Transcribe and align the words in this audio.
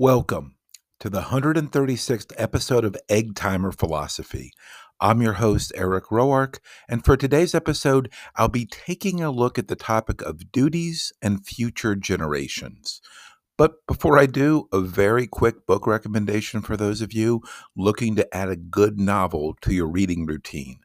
Welcome 0.00 0.54
to 1.00 1.10
the 1.10 1.22
136th 1.22 2.32
episode 2.36 2.84
of 2.84 2.96
Egg 3.08 3.34
Timer 3.34 3.72
Philosophy. 3.72 4.52
I'm 5.00 5.20
your 5.20 5.32
host, 5.32 5.72
Eric 5.74 6.04
Roark, 6.04 6.60
and 6.88 7.04
for 7.04 7.16
today's 7.16 7.52
episode, 7.52 8.08
I'll 8.36 8.46
be 8.46 8.64
taking 8.64 9.20
a 9.20 9.32
look 9.32 9.58
at 9.58 9.66
the 9.66 9.74
topic 9.74 10.22
of 10.22 10.52
duties 10.52 11.12
and 11.20 11.44
future 11.44 11.96
generations. 11.96 13.00
But 13.56 13.84
before 13.88 14.20
I 14.20 14.26
do, 14.26 14.68
a 14.72 14.80
very 14.80 15.26
quick 15.26 15.66
book 15.66 15.84
recommendation 15.84 16.62
for 16.62 16.76
those 16.76 17.00
of 17.00 17.12
you 17.12 17.40
looking 17.76 18.14
to 18.14 18.36
add 18.36 18.50
a 18.50 18.56
good 18.56 19.00
novel 19.00 19.56
to 19.62 19.74
your 19.74 19.88
reading 19.88 20.26
routine. 20.26 20.78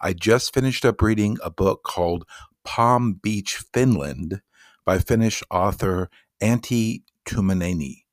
I 0.00 0.14
just 0.14 0.54
finished 0.54 0.86
up 0.86 1.02
reading 1.02 1.36
a 1.44 1.50
book 1.50 1.82
called 1.82 2.24
Palm 2.64 3.20
Beach, 3.22 3.62
Finland 3.74 4.40
by 4.86 5.00
Finnish 5.00 5.42
author 5.50 6.08
Antti 6.40 7.02
Tuomainen 7.26 8.03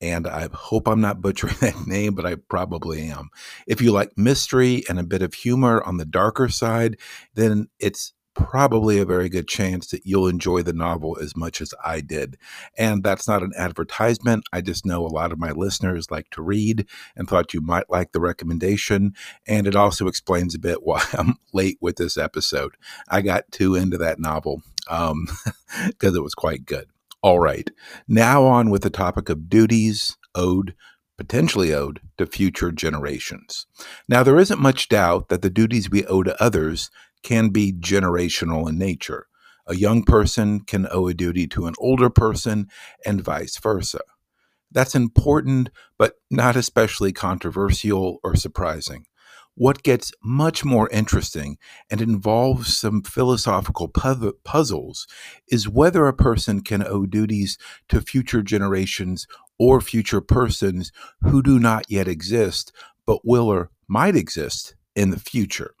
and 0.00 0.26
I 0.26 0.48
hope 0.52 0.88
I'm 0.88 1.00
not 1.00 1.20
butchering 1.20 1.56
that 1.60 1.86
name, 1.86 2.14
but 2.14 2.26
I 2.26 2.36
probably 2.36 3.02
am. 3.08 3.30
If 3.66 3.80
you 3.80 3.92
like 3.92 4.16
mystery 4.16 4.82
and 4.88 4.98
a 4.98 5.04
bit 5.04 5.22
of 5.22 5.34
humor 5.34 5.82
on 5.82 5.96
the 5.96 6.04
darker 6.04 6.48
side, 6.48 6.96
then 7.34 7.68
it's 7.78 8.12
probably 8.34 8.98
a 8.98 9.04
very 9.04 9.28
good 9.28 9.48
chance 9.48 9.88
that 9.88 10.06
you'll 10.06 10.28
enjoy 10.28 10.62
the 10.62 10.72
novel 10.72 11.18
as 11.20 11.36
much 11.36 11.60
as 11.60 11.74
I 11.84 12.00
did. 12.00 12.36
And 12.78 13.02
that's 13.02 13.26
not 13.26 13.42
an 13.42 13.52
advertisement. 13.56 14.44
I 14.52 14.60
just 14.60 14.86
know 14.86 15.04
a 15.04 15.08
lot 15.08 15.32
of 15.32 15.38
my 15.38 15.50
listeners 15.50 16.10
like 16.10 16.30
to 16.30 16.42
read 16.42 16.86
and 17.16 17.28
thought 17.28 17.52
you 17.52 17.60
might 17.60 17.90
like 17.90 18.12
the 18.12 18.20
recommendation. 18.20 19.14
And 19.46 19.66
it 19.66 19.76
also 19.76 20.06
explains 20.06 20.54
a 20.54 20.60
bit 20.60 20.82
why 20.82 21.04
I'm 21.12 21.36
late 21.52 21.78
with 21.80 21.96
this 21.96 22.16
episode. 22.16 22.76
I 23.08 23.20
got 23.20 23.50
too 23.50 23.74
into 23.74 23.98
that 23.98 24.20
novel 24.20 24.62
because 24.84 25.10
um, 25.10 25.26
it 26.02 26.22
was 26.22 26.34
quite 26.34 26.64
good. 26.64 26.88
All 27.22 27.38
right, 27.38 27.70
now 28.08 28.44
on 28.44 28.70
with 28.70 28.82
the 28.82 28.88
topic 28.88 29.28
of 29.28 29.50
duties 29.50 30.16
owed, 30.34 30.74
potentially 31.18 31.74
owed, 31.74 32.00
to 32.16 32.24
future 32.24 32.72
generations. 32.72 33.66
Now, 34.08 34.22
there 34.22 34.38
isn't 34.38 34.60
much 34.60 34.88
doubt 34.88 35.28
that 35.28 35.42
the 35.42 35.50
duties 35.50 35.90
we 35.90 36.06
owe 36.06 36.22
to 36.22 36.42
others 36.42 36.90
can 37.22 37.50
be 37.50 37.74
generational 37.74 38.66
in 38.66 38.78
nature. 38.78 39.26
A 39.66 39.76
young 39.76 40.02
person 40.02 40.60
can 40.60 40.88
owe 40.90 41.08
a 41.08 41.14
duty 41.14 41.46
to 41.48 41.66
an 41.66 41.74
older 41.78 42.08
person, 42.08 42.68
and 43.04 43.20
vice 43.20 43.58
versa. 43.58 44.00
That's 44.72 44.94
important, 44.94 45.68
but 45.98 46.14
not 46.30 46.56
especially 46.56 47.12
controversial 47.12 48.18
or 48.24 48.34
surprising. 48.34 49.04
What 49.54 49.82
gets 49.82 50.12
much 50.22 50.64
more 50.64 50.88
interesting 50.90 51.58
and 51.90 52.00
involves 52.00 52.78
some 52.78 53.02
philosophical 53.02 53.88
puzzles 53.88 55.06
is 55.48 55.68
whether 55.68 56.06
a 56.06 56.14
person 56.14 56.62
can 56.62 56.86
owe 56.86 57.04
duties 57.04 57.58
to 57.88 58.00
future 58.00 58.42
generations 58.42 59.26
or 59.58 59.80
future 59.80 60.20
persons 60.20 60.92
who 61.22 61.42
do 61.42 61.58
not 61.58 61.84
yet 61.90 62.08
exist, 62.08 62.72
but 63.06 63.20
will 63.24 63.48
or 63.48 63.70
might 63.86 64.16
exist 64.16 64.74
in 64.94 65.10
the 65.10 65.20
future. 65.20 65.74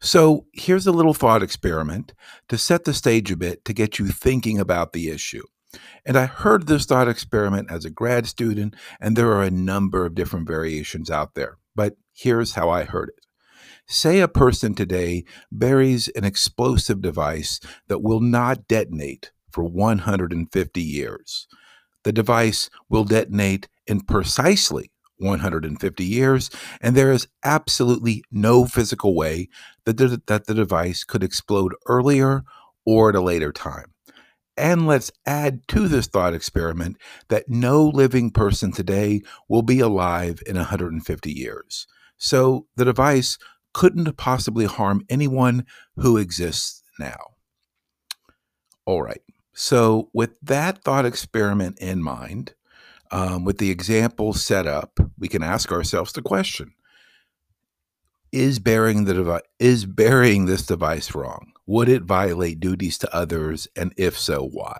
So 0.00 0.46
here's 0.52 0.86
a 0.86 0.92
little 0.92 1.14
thought 1.14 1.42
experiment 1.42 2.12
to 2.48 2.58
set 2.58 2.84
the 2.84 2.92
stage 2.92 3.30
a 3.30 3.36
bit 3.36 3.64
to 3.64 3.72
get 3.72 3.98
you 3.98 4.08
thinking 4.08 4.58
about 4.58 4.92
the 4.92 5.08
issue. 5.08 5.44
And 6.04 6.18
I 6.18 6.26
heard 6.26 6.66
this 6.66 6.84
thought 6.84 7.08
experiment 7.08 7.70
as 7.70 7.84
a 7.84 7.90
grad 7.90 8.26
student, 8.26 8.74
and 9.00 9.16
there 9.16 9.32
are 9.32 9.42
a 9.42 9.50
number 9.50 10.04
of 10.04 10.14
different 10.14 10.46
variations 10.46 11.10
out 11.10 11.34
there. 11.34 11.56
But 11.74 11.96
here's 12.12 12.54
how 12.54 12.70
I 12.70 12.84
heard 12.84 13.10
it. 13.10 13.24
Say 13.86 14.20
a 14.20 14.28
person 14.28 14.74
today 14.74 15.24
buries 15.50 16.08
an 16.08 16.24
explosive 16.24 17.02
device 17.02 17.60
that 17.88 18.02
will 18.02 18.20
not 18.20 18.68
detonate 18.68 19.32
for 19.50 19.64
150 19.64 20.80
years. 20.80 21.46
The 22.04 22.12
device 22.12 22.70
will 22.88 23.04
detonate 23.04 23.68
in 23.86 24.00
precisely 24.00 24.90
150 25.18 26.04
years, 26.04 26.50
and 26.80 26.96
there 26.96 27.12
is 27.12 27.28
absolutely 27.44 28.24
no 28.30 28.64
physical 28.64 29.14
way 29.14 29.48
that 29.84 29.96
the, 29.96 30.20
that 30.26 30.46
the 30.46 30.54
device 30.54 31.04
could 31.04 31.22
explode 31.22 31.74
earlier 31.86 32.42
or 32.84 33.10
at 33.10 33.14
a 33.14 33.20
later 33.20 33.52
time. 33.52 33.92
And 34.56 34.86
let's 34.86 35.10
add 35.24 35.66
to 35.68 35.88
this 35.88 36.06
thought 36.06 36.34
experiment 36.34 36.98
that 37.28 37.48
no 37.48 37.84
living 37.84 38.30
person 38.30 38.72
today 38.72 39.22
will 39.48 39.62
be 39.62 39.80
alive 39.80 40.42
in 40.46 40.56
150 40.56 41.32
years. 41.32 41.86
So 42.22 42.68
the 42.76 42.84
device 42.84 43.36
couldn't 43.74 44.16
possibly 44.16 44.64
harm 44.64 45.04
anyone 45.10 45.66
who 45.96 46.16
exists 46.16 46.84
now. 46.96 47.34
All 48.86 49.02
right. 49.02 49.20
So, 49.54 50.08
with 50.14 50.38
that 50.40 50.84
thought 50.84 51.04
experiment 51.04 51.78
in 51.80 52.00
mind, 52.00 52.54
um, 53.10 53.44
with 53.44 53.58
the 53.58 53.70
example 53.70 54.32
set 54.32 54.68
up, 54.68 55.00
we 55.18 55.26
can 55.26 55.42
ask 55.42 55.72
ourselves 55.72 56.12
the 56.12 56.22
question: 56.22 56.72
Is 58.30 58.60
burying 58.60 59.04
the 59.04 59.14
device 59.14 59.42
is 59.58 59.84
burying 59.84 60.46
this 60.46 60.64
device 60.64 61.16
wrong? 61.16 61.52
Would 61.66 61.88
it 61.88 62.02
violate 62.02 62.60
duties 62.60 62.98
to 62.98 63.14
others, 63.14 63.66
and 63.74 63.92
if 63.96 64.16
so, 64.16 64.46
why? 64.46 64.78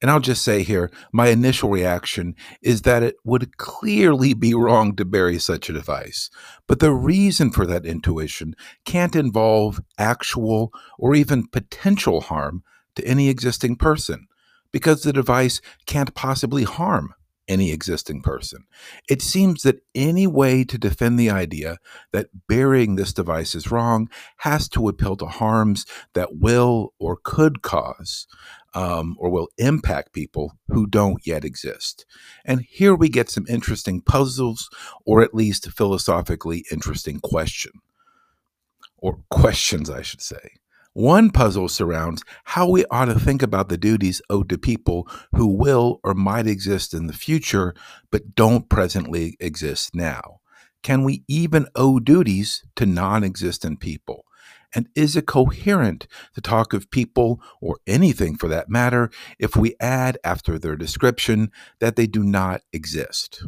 And 0.00 0.10
I'll 0.10 0.20
just 0.20 0.42
say 0.42 0.62
here, 0.62 0.90
my 1.12 1.28
initial 1.28 1.70
reaction 1.70 2.36
is 2.62 2.82
that 2.82 3.02
it 3.02 3.16
would 3.24 3.56
clearly 3.56 4.32
be 4.32 4.54
wrong 4.54 4.94
to 4.94 5.04
bury 5.04 5.38
such 5.38 5.68
a 5.68 5.72
device. 5.72 6.30
But 6.68 6.78
the 6.78 6.92
reason 6.92 7.50
for 7.50 7.66
that 7.66 7.84
intuition 7.84 8.54
can't 8.84 9.16
involve 9.16 9.80
actual 9.98 10.72
or 10.98 11.16
even 11.16 11.48
potential 11.48 12.20
harm 12.20 12.62
to 12.94 13.04
any 13.04 13.28
existing 13.28 13.76
person, 13.76 14.28
because 14.72 15.02
the 15.02 15.12
device 15.12 15.60
can't 15.86 16.14
possibly 16.14 16.62
harm 16.62 17.12
any 17.48 17.72
existing 17.72 18.22
person. 18.22 18.64
It 19.08 19.22
seems 19.22 19.62
that 19.62 19.80
any 19.94 20.26
way 20.26 20.64
to 20.64 20.78
defend 20.78 21.18
the 21.18 21.30
idea 21.30 21.78
that 22.12 22.28
burying 22.48 22.96
this 22.96 23.12
device 23.12 23.54
is 23.54 23.70
wrong 23.70 24.08
has 24.38 24.68
to 24.70 24.88
appeal 24.88 25.16
to 25.16 25.26
harms 25.26 25.86
that 26.14 26.36
will 26.36 26.92
or 26.98 27.18
could 27.22 27.62
cause 27.62 28.26
um, 28.74 29.16
or 29.18 29.30
will 29.30 29.48
impact 29.56 30.12
people 30.12 30.52
who 30.68 30.86
don't 30.86 31.26
yet 31.26 31.44
exist. 31.44 32.04
And 32.44 32.60
here 32.62 32.94
we 32.94 33.08
get 33.08 33.30
some 33.30 33.46
interesting 33.48 34.00
puzzles, 34.00 34.68
or 35.04 35.22
at 35.22 35.34
least 35.34 35.70
philosophically 35.70 36.64
interesting 36.70 37.20
question, 37.20 37.72
or 38.98 39.18
questions, 39.30 39.88
I 39.90 40.02
should 40.02 40.20
say. 40.20 40.50
One 40.94 41.30
puzzle 41.30 41.68
surrounds 41.68 42.22
how 42.44 42.68
we 42.68 42.84
ought 42.90 43.06
to 43.06 43.18
think 43.18 43.42
about 43.42 43.68
the 43.68 43.78
duties 43.78 44.20
owed 44.28 44.48
to 44.48 44.58
people 44.58 45.08
who 45.32 45.46
will 45.46 46.00
or 46.02 46.14
might 46.14 46.46
exist 46.46 46.92
in 46.92 47.06
the 47.06 47.12
future, 47.12 47.74
but 48.10 48.34
don't 48.34 48.68
presently 48.68 49.36
exist 49.38 49.94
now. 49.94 50.40
Can 50.82 51.04
we 51.04 51.24
even 51.28 51.66
owe 51.74 52.00
duties 52.00 52.64
to 52.76 52.86
non 52.86 53.22
existent 53.22 53.80
people? 53.80 54.24
And 54.74 54.88
is 54.94 55.16
it 55.16 55.26
coherent 55.26 56.06
to 56.34 56.40
talk 56.40 56.72
of 56.72 56.90
people, 56.90 57.40
or 57.60 57.78
anything 57.86 58.36
for 58.36 58.48
that 58.48 58.68
matter, 58.68 59.10
if 59.38 59.56
we 59.56 59.74
add 59.80 60.18
after 60.24 60.58
their 60.58 60.76
description 60.76 61.50
that 61.80 61.96
they 61.96 62.06
do 62.06 62.22
not 62.22 62.62
exist? 62.72 63.44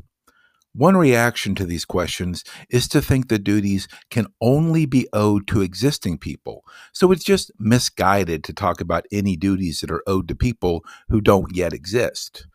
One 0.72 0.96
reaction 0.96 1.56
to 1.56 1.66
these 1.66 1.84
questions 1.84 2.44
is 2.68 2.86
to 2.88 3.02
think 3.02 3.28
that 3.28 3.42
duties 3.42 3.88
can 4.08 4.28
only 4.40 4.86
be 4.86 5.08
owed 5.12 5.48
to 5.48 5.62
existing 5.62 6.18
people. 6.18 6.64
So 6.92 7.10
it's 7.10 7.24
just 7.24 7.50
misguided 7.58 8.44
to 8.44 8.52
talk 8.52 8.80
about 8.80 9.06
any 9.10 9.36
duties 9.36 9.80
that 9.80 9.90
are 9.90 10.04
owed 10.06 10.28
to 10.28 10.36
people 10.36 10.84
who 11.08 11.20
don't 11.20 11.54
yet 11.56 11.72
exist. 11.72 12.46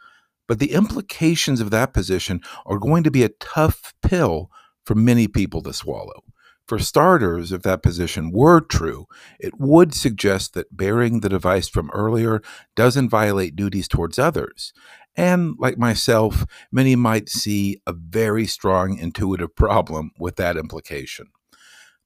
But 0.48 0.60
the 0.60 0.72
implications 0.72 1.60
of 1.60 1.72
that 1.72 1.92
position 1.92 2.42
are 2.66 2.80
going 2.80 3.04
to 3.04 3.12
be 3.12 3.24
a 3.24 3.30
tough 3.30 3.94
pill 4.02 4.50
for 4.86 4.96
many 4.96 5.28
people 5.28 5.62
to 5.64 5.74
swallow. 5.74 6.24
For 6.68 6.80
starters, 6.80 7.52
if 7.52 7.62
that 7.62 7.84
position 7.84 8.32
were 8.32 8.60
true, 8.60 9.06
it 9.40 9.60
would 9.60 9.94
suggest 9.94 10.54
that 10.54 10.76
bearing 10.76 11.20
the 11.20 11.30
device 11.30 11.68
from 11.68 11.92
earlier 11.92 12.42
doesn't 12.76 13.10
violate 13.10 13.56
duties 13.56 13.88
towards 13.88 14.18
others. 14.18 14.74
And 15.18 15.56
like 15.58 15.78
myself, 15.78 16.46
many 16.72 16.96
might 16.96 17.30
see 17.30 17.82
a 17.88 17.94
very 17.94 18.46
strong 18.46 18.98
intuitive 18.98 19.56
problem 19.56 20.12
with 20.20 20.36
that 20.36 20.58
implication. 20.58 21.28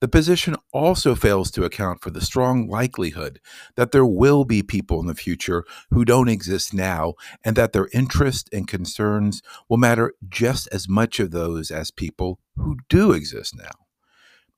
The 0.01 0.07
position 0.07 0.55
also 0.71 1.13
fails 1.13 1.51
to 1.51 1.65
account 1.65 2.01
for 2.01 2.09
the 2.09 2.21
strong 2.21 2.69
likelihood 2.69 3.41
that 3.75 3.91
there 3.91 4.05
will 4.05 4.45
be 4.45 4.63
people 4.63 5.01
in 5.01 5.07
the 5.07 5.15
future 5.15 5.65
who 5.91 6.05
don't 6.05 6.29
exist 6.29 6.73
now, 6.73 7.15
and 7.43 7.57
that 7.57 7.73
their 7.73 7.89
interests 7.93 8.49
and 8.53 8.65
concerns 8.65 9.41
will 9.67 9.77
matter 9.77 10.13
just 10.29 10.69
as 10.71 10.87
much 10.87 11.19
of 11.19 11.31
those 11.31 11.69
as 11.69 11.91
people 11.91 12.39
who 12.55 12.77
do 12.87 13.11
exist 13.11 13.57
now. 13.57 13.71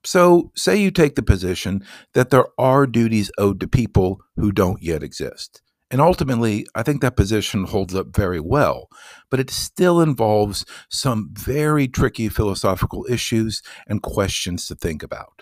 So, 0.04 0.52
say 0.56 0.78
you 0.78 0.92
take 0.92 1.16
the 1.16 1.24
position 1.24 1.84
that 2.14 2.30
there 2.30 2.48
are 2.60 2.86
duties 2.86 3.32
owed 3.38 3.60
to 3.62 3.68
people 3.68 4.22
who 4.36 4.52
don't 4.52 4.82
yet 4.82 5.04
exist. 5.04 5.62
And 5.92 6.00
ultimately, 6.00 6.66
I 6.74 6.84
think 6.84 7.02
that 7.02 7.18
position 7.18 7.66
holds 7.66 7.94
up 7.94 8.16
very 8.16 8.40
well, 8.40 8.88
but 9.30 9.42
it 9.42 9.50
still 9.50 10.00
involves 10.00 10.66
some 10.90 11.30
very 11.34 11.88
tricky 11.90 12.30
philosophical 12.30 13.06
issues 13.10 13.62
and 13.88 14.02
questions 14.02 14.66
to 14.68 14.76
think 14.76 15.04
about. 15.04 15.42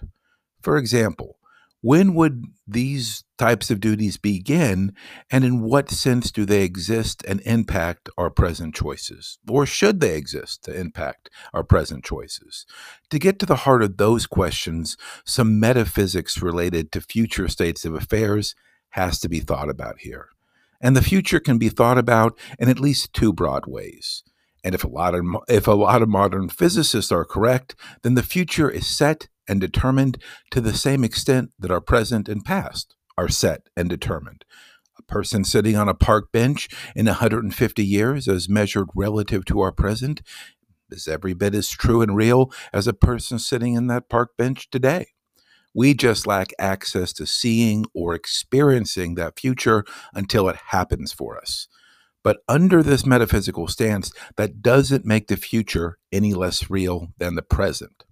For 0.62 0.75
example, 0.78 1.38
When 1.81 2.13
would 2.16 2.44
these 2.68 3.24
types 3.38 3.72
of 3.72 3.80
duties 3.80 4.18
begin, 4.18 4.94
and 5.31 5.46
in 5.46 5.62
what 5.62 5.90
sense 5.90 6.30
do 6.30 6.44
they 6.46 6.63
exist 6.63 7.24
and 7.25 7.40
impact 7.46 8.10
our 8.18 8.30
present 8.30 8.75
choices? 8.75 9.38
Or 9.48 9.66
should 9.66 10.01
they 10.01 10.18
exist 10.18 10.63
to 10.66 10.78
impact 10.78 11.30
our 11.54 11.63
present 11.63 12.04
choices? 12.04 12.66
To 13.12 13.19
get 13.19 13.40
to 13.40 13.46
the 13.46 13.63
heart 13.63 13.81
of 13.81 13.96
those 13.96 14.28
questions, 14.28 14.98
some 15.25 15.57
metaphysics 15.57 16.42
related 16.42 16.92
to 16.92 17.01
future 17.01 17.48
states 17.48 17.86
of 17.86 17.94
affairs 17.94 18.56
has 18.90 19.19
to 19.22 19.30
be 19.30 19.40
thought 19.40 19.69
about 19.69 20.00
here. 20.00 20.28
And 20.81 20.95
the 20.95 21.01
future 21.01 21.39
can 21.39 21.57
be 21.57 21.69
thought 21.69 21.97
about 21.97 22.37
in 22.57 22.69
at 22.69 22.79
least 22.79 23.13
two 23.13 23.33
broad 23.33 23.65
ways. 23.67 24.23
And 24.63 24.75
if 24.75 24.83
a 24.83 24.89
lot 24.89 25.15
of 25.15 25.23
if 25.47 25.67
a 25.67 25.71
lot 25.71 26.01
of 26.01 26.09
modern 26.09 26.49
physicists 26.49 27.11
are 27.11 27.25
correct, 27.25 27.75
then 28.01 28.15
the 28.15 28.23
future 28.23 28.69
is 28.69 28.87
set 28.87 29.27
and 29.47 29.59
determined 29.59 30.21
to 30.51 30.61
the 30.61 30.73
same 30.73 31.03
extent 31.03 31.51
that 31.57 31.71
our 31.71 31.81
present 31.81 32.29
and 32.29 32.43
past 32.43 32.95
are 33.17 33.29
set 33.29 33.63
and 33.75 33.89
determined. 33.89 34.45
A 34.97 35.03
person 35.03 35.43
sitting 35.43 35.75
on 35.75 35.89
a 35.89 35.93
park 35.93 36.31
bench 36.31 36.69
in 36.95 37.05
150 37.05 37.85
years, 37.85 38.27
as 38.27 38.49
measured 38.49 38.89
relative 38.95 39.45
to 39.45 39.61
our 39.61 39.71
present, 39.71 40.21
is 40.91 41.07
every 41.07 41.33
bit 41.33 41.55
as 41.55 41.69
true 41.69 42.01
and 42.01 42.15
real 42.15 42.51
as 42.73 42.87
a 42.87 42.93
person 42.93 43.39
sitting 43.39 43.73
in 43.75 43.87
that 43.87 44.09
park 44.09 44.37
bench 44.37 44.69
today. 44.69 45.07
We 45.74 45.94
just 45.94 46.27
lack 46.27 46.51
access 46.60 47.13
to 47.13 47.25
seeing 47.25 47.86
or 47.94 48.16
experiencing 48.16 49.16
that 49.16 49.39
future 49.39 49.86
until 50.13 50.50
it 50.50 50.57
happens 50.68 51.13
for 51.13 51.38
us. 51.38 51.68
But 52.24 52.39
under 52.48 52.83
this 52.83 53.06
metaphysical 53.06 53.68
stance, 53.68 54.12
that 54.36 54.62
doesn't 54.62 55.06
make 55.06 55.27
the 55.27 55.38
future 55.38 55.98
any 56.12 56.33
less 56.33 56.69
real 56.69 57.13
than 57.18 57.36
the 57.36 57.42
present. 57.42 58.04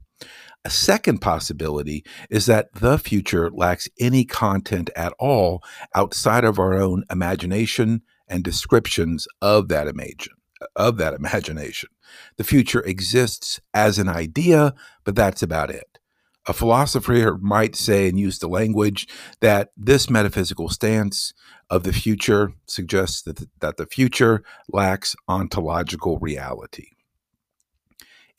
A 0.64 0.70
second 0.70 1.20
possibility 1.20 2.04
is 2.30 2.46
that 2.46 2.74
the 2.74 2.98
future 2.98 3.50
lacks 3.50 3.88
any 4.00 4.26
content 4.26 4.90
at 4.96 5.14
all 5.20 5.62
outside 5.96 6.44
of 6.44 6.60
our 6.60 6.74
own 6.74 7.04
imagination 7.10 8.02
and 8.28 8.44
descriptions 8.44 9.28
of 9.42 9.68
that 9.70 9.88
imagine 9.88 10.34
of 10.76 10.98
that 10.98 11.14
imagination. 11.14 11.90
The 12.38 12.44
future 12.44 12.82
exists 12.82 13.60
as 13.74 14.00
an 14.00 14.10
idea, 14.10 14.74
but 15.04 15.16
that's 15.16 15.44
about 15.44 15.70
it. 15.70 16.00
A 16.48 16.54
philosopher 16.54 17.38
might 17.42 17.76
say 17.76 18.08
and 18.08 18.18
use 18.18 18.40
the 18.40 18.48
language 18.48 19.08
that 19.42 19.72
this 19.76 20.10
metaphysical 20.10 20.70
stance 20.70 21.34
of 21.70 21.84
the 21.84 21.92
future 21.92 22.54
suggests 22.66 23.22
that 23.24 23.36
the, 23.36 23.50
that 23.60 23.76
the 23.76 23.86
future 23.86 24.44
lacks 24.72 25.16
ontological 25.28 26.18
reality. 26.20 26.92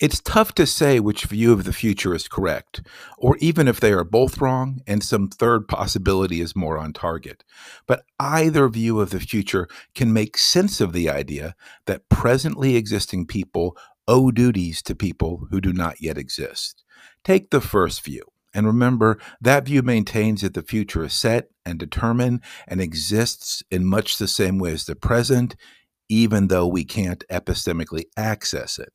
It's 0.00 0.20
tough 0.20 0.54
to 0.54 0.64
say 0.64 1.00
which 1.00 1.24
view 1.24 1.52
of 1.52 1.64
the 1.64 1.72
future 1.72 2.14
is 2.14 2.28
correct, 2.28 2.82
or 3.18 3.36
even 3.38 3.66
if 3.66 3.80
they 3.80 3.92
are 3.92 4.04
both 4.04 4.40
wrong 4.40 4.80
and 4.86 5.02
some 5.02 5.28
third 5.28 5.66
possibility 5.66 6.40
is 6.40 6.54
more 6.54 6.78
on 6.78 6.92
target. 6.92 7.42
But 7.84 8.04
either 8.20 8.68
view 8.68 9.00
of 9.00 9.10
the 9.10 9.18
future 9.18 9.66
can 9.96 10.12
make 10.12 10.38
sense 10.38 10.80
of 10.80 10.92
the 10.92 11.10
idea 11.10 11.56
that 11.86 12.08
presently 12.08 12.76
existing 12.76 13.26
people 13.26 13.76
owe 14.08 14.32
duties 14.32 14.82
to 14.82 14.96
people 14.96 15.46
who 15.50 15.60
do 15.60 15.72
not 15.72 16.00
yet 16.00 16.18
exist. 16.18 16.82
Take 17.22 17.50
the 17.50 17.60
first 17.60 18.02
view. 18.04 18.22
And 18.54 18.66
remember, 18.66 19.20
that 19.40 19.66
view 19.66 19.82
maintains 19.82 20.40
that 20.40 20.54
the 20.54 20.62
future 20.62 21.04
is 21.04 21.12
set 21.12 21.50
and 21.64 21.78
determined 21.78 22.42
and 22.66 22.80
exists 22.80 23.62
in 23.70 23.84
much 23.84 24.18
the 24.18 24.26
same 24.26 24.58
way 24.58 24.72
as 24.72 24.86
the 24.86 24.96
present, 24.96 25.54
even 26.08 26.48
though 26.48 26.66
we 26.66 26.84
can't 26.84 27.22
epistemically 27.30 28.04
access 28.16 28.78
it. 28.78 28.90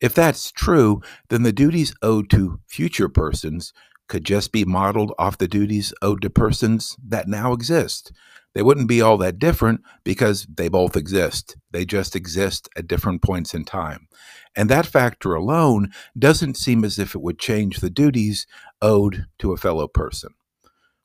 If 0.00 0.14
that's 0.14 0.52
true, 0.52 1.00
then 1.28 1.42
the 1.42 1.52
duties 1.52 1.94
owed 2.02 2.30
to 2.30 2.60
future 2.66 3.08
persons 3.08 3.72
could 4.08 4.24
just 4.24 4.52
be 4.52 4.64
modeled 4.64 5.12
off 5.18 5.38
the 5.38 5.48
duties 5.48 5.94
owed 6.02 6.20
to 6.22 6.30
persons 6.30 6.96
that 7.06 7.28
now 7.28 7.52
exist. 7.52 8.12
They 8.54 8.62
wouldn't 8.62 8.88
be 8.88 9.00
all 9.00 9.16
that 9.18 9.38
different 9.38 9.80
because 10.04 10.46
they 10.52 10.68
both 10.68 10.96
exist. 10.96 11.56
They 11.70 11.84
just 11.84 12.16
exist 12.16 12.68
at 12.76 12.88
different 12.88 13.22
points 13.22 13.54
in 13.54 13.64
time. 13.64 14.08
And 14.56 14.68
that 14.68 14.86
factor 14.86 15.34
alone 15.34 15.90
doesn't 16.18 16.56
seem 16.56 16.84
as 16.84 16.98
if 16.98 17.14
it 17.14 17.22
would 17.22 17.38
change 17.38 17.78
the 17.78 17.90
duties 17.90 18.46
owed 18.82 19.26
to 19.38 19.52
a 19.52 19.56
fellow 19.56 19.86
person. 19.86 20.30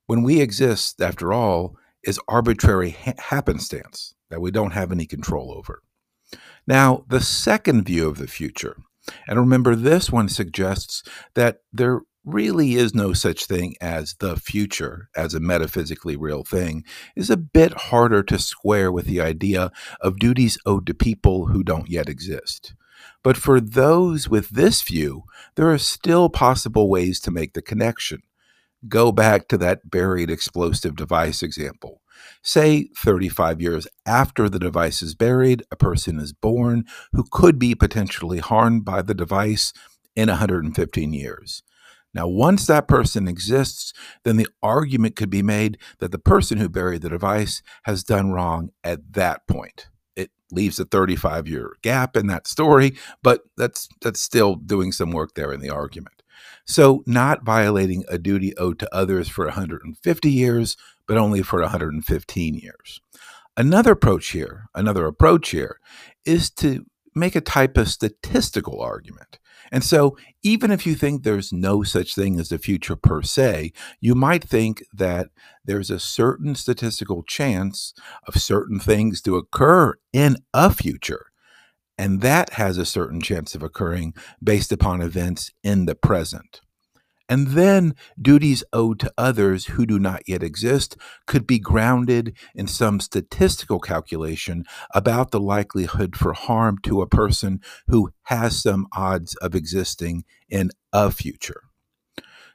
When 0.08 0.24
we 0.24 0.42
exist, 0.42 1.02
after 1.02 1.34
all, 1.34 1.76
is 2.04 2.20
arbitrary 2.28 2.92
ha- 2.92 3.14
happenstance 3.18 4.16
that 4.30 4.42
we 4.42 4.52
don't 4.52 4.74
have 4.74 4.92
any 4.92 5.06
control 5.06 5.54
over. 5.56 5.82
Now, 6.68 7.06
the 7.08 7.22
second 7.22 7.84
view 7.84 8.08
of 8.08 8.18
the 8.18 8.28
future, 8.28 8.78
and 9.28 9.40
remember, 9.40 9.76
this 9.76 10.12
one 10.12 10.30
suggests 10.30 11.04
that 11.36 11.60
there 11.72 12.02
really 12.26 12.76
is 12.76 12.96
no 12.96 13.14
such 13.14 13.46
thing 13.46 13.76
as 13.80 14.16
the 14.20 14.36
future 14.36 15.10
as 15.16 15.34
a 15.34 15.40
metaphysically 15.40 16.16
real 16.16 16.44
thing, 16.44 16.84
is 17.16 17.30
a 17.30 17.38
bit 17.38 17.74
harder 17.74 18.24
to 18.24 18.40
square 18.40 18.92
with 18.92 19.06
the 19.06 19.22
idea 19.22 19.72
of 20.02 20.20
duties 20.20 20.58
owed 20.66 20.88
to 20.88 20.94
people 20.94 21.48
who 21.48 21.64
don't 21.64 21.90
yet 21.90 22.10
exist. 22.10 22.74
But 23.24 23.38
for 23.38 23.60
those 23.60 24.28
with 24.28 24.50
this 24.50 24.82
view, 24.82 25.24
there 25.56 25.72
are 25.72 25.78
still 25.78 26.30
possible 26.30 26.90
ways 26.90 27.20
to 27.22 27.32
make 27.32 27.54
the 27.54 27.62
connection. 27.62 28.22
Go 28.88 29.12
back 29.12 29.48
to 29.48 29.58
that 29.60 29.90
buried 29.90 30.30
explosive 30.30 30.96
device 30.96 31.42
example. 31.42 32.02
Say 32.42 32.90
35 32.98 33.62
years 33.62 33.88
after 34.06 34.48
the 34.48 34.60
device 34.60 35.02
is 35.02 35.16
buried, 35.16 35.64
a 35.72 35.76
person 35.76 36.20
is 36.20 36.34
born 36.34 36.86
who 37.12 37.26
could 37.32 37.58
be 37.58 37.76
potentially 37.76 38.40
harmed 38.40 38.86
by 38.86 39.02
the 39.02 39.16
device 39.16 39.74
in 40.16 40.30
115 40.30 41.14
years. 41.14 41.64
Now, 42.16 42.30
once 42.30 42.66
that 42.66 42.88
person 42.88 43.28
exists, 43.28 43.92
then 44.24 44.38
the 44.38 44.48
argument 44.64 45.18
could 45.18 45.30
be 45.30 45.44
made 45.44 45.78
that 46.00 46.14
the 46.14 46.18
person 46.18 46.58
who 46.58 46.70
buried 46.70 47.02
the 47.02 47.10
device 47.10 47.62
has 47.84 48.06
done 48.06 48.32
wrong 48.32 48.70
at 48.86 49.14
that 49.14 49.46
point. 49.48 49.90
It 50.16 50.32
leaves 50.50 50.80
a 50.80 50.86
35 50.86 51.46
year 51.46 51.74
gap 51.82 52.16
in 52.16 52.28
that 52.28 52.48
story, 52.48 52.96
but 53.22 53.42
that's 53.58 53.90
that's 54.02 54.22
still 54.22 54.56
doing 54.56 54.94
some 54.94 55.12
work 55.12 55.36
there 55.36 55.52
in 55.52 55.60
the 55.60 55.70
argument. 55.70 56.24
So, 56.66 57.04
not 57.06 57.44
violating 57.44 58.06
a 58.08 58.18
duty 58.18 58.56
owed 58.58 58.80
to 58.80 58.96
others 58.96 59.28
for 59.28 59.46
150 59.46 60.32
years, 60.32 60.78
but 61.08 61.18
only 61.18 61.44
for 61.44 61.60
115 61.60 62.56
years. 62.56 63.02
Another 63.58 63.92
approach 63.92 64.30
here, 64.30 64.70
another 64.74 65.06
approach 65.06 65.50
here 65.50 65.80
is 66.26 66.50
to 66.52 66.86
make 67.14 67.36
a 67.36 67.42
type 67.42 67.78
of 67.78 67.90
statistical 67.90 68.82
argument. 68.82 69.38
And 69.72 69.84
so, 69.84 70.18
even 70.44 70.72
if 70.72 70.86
you 70.86 70.96
think 70.96 71.24
there's 71.24 71.52
no 71.52 71.84
such 71.84 72.16
thing 72.16 72.40
as 72.40 72.50
the 72.50 72.58
future 72.58 72.96
per 72.96 73.22
se, 73.22 73.72
you 74.00 74.16
might 74.16 74.44
think 74.44 74.84
that 74.94 75.28
there's 75.64 75.90
a 75.90 76.00
certain 76.00 76.56
statistical 76.56 77.24
chance 77.24 77.94
of 78.28 78.42
certain 78.42 78.80
things 78.80 79.22
to 79.24 79.36
occur 79.36 79.96
in 80.14 80.38
a 80.54 80.72
future. 80.72 81.28
And 81.98 82.22
that 82.22 82.54
has 82.54 82.78
a 82.78 82.86
certain 82.86 83.22
chance 83.22 83.56
of 83.56 83.64
occurring 83.64 84.14
based 84.44 84.72
upon 84.72 85.02
events 85.02 85.52
in 85.64 85.86
the 85.86 85.96
present. 85.96 86.62
And 87.28 87.48
then 87.48 87.96
duties 88.22 88.64
owed 88.72 89.00
to 89.00 89.14
others 89.18 89.66
who 89.66 89.86
do 89.86 89.98
not 89.98 90.22
yet 90.28 90.44
exist 90.44 90.96
could 91.26 91.48
be 91.48 91.58
grounded 91.58 92.36
in 92.54 92.68
some 92.68 93.00
statistical 93.00 93.80
calculation 93.80 94.66
about 94.94 95.32
the 95.32 95.40
likelihood 95.40 96.16
for 96.16 96.34
harm 96.34 96.78
to 96.84 97.02
a 97.02 97.08
person 97.08 97.62
who 97.88 98.12
has 98.24 98.62
some 98.62 98.88
odds 98.96 99.36
of 99.36 99.56
existing 99.56 100.24
in 100.50 100.70
a 100.94 101.10
future. 101.10 101.62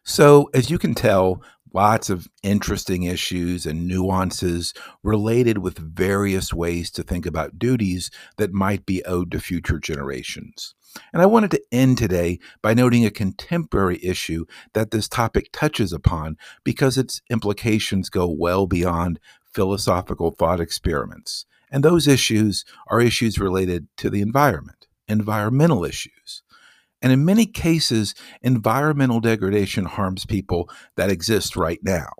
So, 0.05 0.49
as 0.55 0.71
you 0.71 0.79
can 0.79 0.95
tell, 0.95 1.43
lots 1.73 2.11
of 2.11 2.29
interesting 2.43 3.05
issues 3.05 3.67
and 3.67 3.87
nuances 3.87 4.75
related 5.03 5.59
with 5.59 5.79
various 5.79 6.53
ways 6.53 6.91
to 6.93 7.03
think 7.03 7.27
about 7.27 7.59
duties 7.59 8.11
that 8.39 8.53
might 8.53 8.87
be 8.87 9.05
owed 9.05 9.31
to 9.33 9.41
future 9.41 9.79
generations. 9.79 10.75
And 11.13 11.23
I 11.23 11.27
wanted 11.27 11.51
to 11.53 11.63
end 11.71 11.99
today 11.99 12.39
by 12.63 12.75
noting 12.75 13.05
a 13.05 13.11
contemporary 13.11 13.99
issue 14.03 14.47
that 14.73 14.91
this 14.91 15.09
topic 15.09 15.51
touches 15.53 15.93
upon 15.93 16.37
because 16.65 16.99
its 16.99 17.23
implications 17.31 18.11
go 18.11 18.29
well 18.29 18.67
beyond 18.67 19.21
philosophical 19.53 20.31
thought 20.31 20.61
experiments. 20.61 21.47
And 21.71 21.85
those 21.85 22.09
issues 22.09 22.65
are 22.89 23.01
issues 23.01 23.39
related 23.39 23.87
to 23.99 24.11
the 24.11 24.21
environment, 24.21 24.89
environmental 25.07 25.85
issues. 25.85 26.43
And 27.03 27.13
in 27.13 27.25
many 27.25 27.47
cases, 27.47 28.15
environmental 28.43 29.21
degradation 29.21 29.87
harms 29.87 30.27
people 30.27 30.69
that 30.97 31.11
exist 31.11 31.57
right 31.57 31.79
now. 31.83 32.11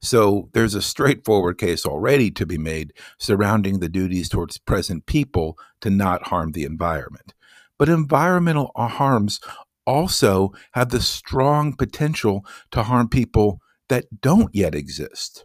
So 0.00 0.48
there's 0.52 0.74
a 0.74 0.82
straightforward 0.82 1.58
case 1.58 1.84
already 1.84 2.30
to 2.32 2.46
be 2.46 2.58
made 2.58 2.92
surrounding 3.18 3.80
the 3.80 3.88
duties 3.88 4.28
towards 4.28 4.58
present 4.58 5.06
people 5.06 5.58
to 5.80 5.90
not 5.90 6.28
harm 6.28 6.52
the 6.52 6.64
environment. 6.64 7.34
But 7.78 7.88
environmental 7.88 8.72
harms 8.76 9.40
also 9.86 10.52
have 10.72 10.90
the 10.90 11.00
strong 11.00 11.74
potential 11.74 12.44
to 12.72 12.82
harm 12.82 13.08
people 13.08 13.60
that 13.88 14.20
don't 14.20 14.54
yet 14.54 14.74
exist. 14.74 15.44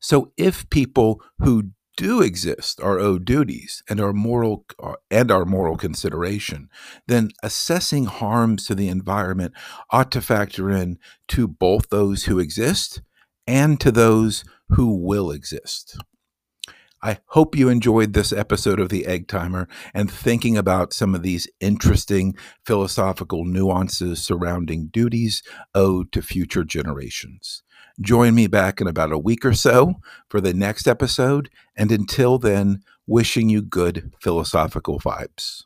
So 0.00 0.32
if 0.36 0.68
people 0.70 1.22
who 1.38 1.70
do 1.96 2.20
exist 2.22 2.80
are 2.80 2.98
owed 2.98 3.24
duties 3.24 3.82
and 3.88 4.00
our 4.00 4.12
moral 4.12 4.64
uh, 4.82 4.94
and 5.10 5.30
our 5.30 5.44
moral 5.44 5.76
consideration, 5.76 6.68
then 7.06 7.30
assessing 7.42 8.06
harms 8.06 8.64
to 8.66 8.74
the 8.74 8.88
environment 8.88 9.54
ought 9.90 10.10
to 10.12 10.20
factor 10.20 10.70
in 10.70 10.98
to 11.28 11.46
both 11.46 11.88
those 11.88 12.24
who 12.24 12.38
exist 12.38 13.02
and 13.46 13.80
to 13.80 13.90
those 13.92 14.44
who 14.70 14.94
will 14.94 15.30
exist. 15.30 15.96
I 17.04 17.18
hope 17.26 17.54
you 17.54 17.68
enjoyed 17.68 18.14
this 18.14 18.32
episode 18.32 18.80
of 18.80 18.88
the 18.88 19.04
Egg 19.04 19.28
Timer 19.28 19.68
and 19.92 20.10
thinking 20.10 20.56
about 20.56 20.94
some 20.94 21.14
of 21.14 21.22
these 21.22 21.46
interesting 21.60 22.34
philosophical 22.64 23.44
nuances 23.44 24.22
surrounding 24.22 24.86
duties 24.86 25.42
owed 25.74 26.12
to 26.12 26.22
future 26.22 26.64
generations. 26.64 27.62
Join 28.00 28.34
me 28.34 28.46
back 28.46 28.80
in 28.80 28.86
about 28.86 29.12
a 29.12 29.18
week 29.18 29.44
or 29.44 29.52
so 29.52 29.96
for 30.30 30.40
the 30.40 30.54
next 30.54 30.88
episode, 30.88 31.50
and 31.76 31.92
until 31.92 32.38
then, 32.38 32.82
wishing 33.06 33.50
you 33.50 33.60
good 33.60 34.14
philosophical 34.18 34.98
vibes. 34.98 35.64